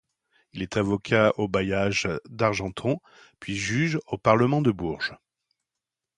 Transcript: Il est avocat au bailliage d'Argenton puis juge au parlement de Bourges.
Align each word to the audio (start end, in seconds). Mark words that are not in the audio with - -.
Il 0.53 0.63
est 0.63 0.77
avocat 0.77 1.31
au 1.37 1.47
bailliage 1.47 2.09
d'Argenton 2.27 2.99
puis 3.39 3.55
juge 3.55 3.99
au 4.07 4.17
parlement 4.17 4.63
de 4.63 4.71
Bourges. 4.71 5.15